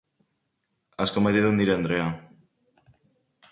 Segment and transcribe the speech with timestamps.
[1.05, 2.09] Asko maite dut nire andrea.